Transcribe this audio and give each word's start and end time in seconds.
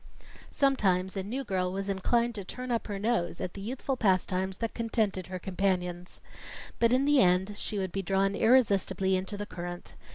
Sometimes 0.49 1.15
a 1.15 1.21
new 1.21 1.43
girl 1.43 1.71
was 1.71 1.87
inclined 1.87 2.33
to 2.33 2.43
turn 2.43 2.71
up 2.71 2.87
her 2.87 2.97
nose 2.97 3.39
at 3.39 3.53
the 3.53 3.61
youthful 3.61 3.95
pastimes 3.95 4.57
that 4.57 4.73
contented 4.73 5.27
her 5.27 5.37
companions. 5.37 6.21
But 6.79 6.91
in 6.91 7.05
the 7.05 7.19
end 7.19 7.53
she 7.55 7.77
would 7.77 7.91
be 7.91 8.01
drawn 8.01 8.33
irresistibly 8.33 9.15
into 9.15 9.37
the 9.37 9.45
current. 9.45 9.93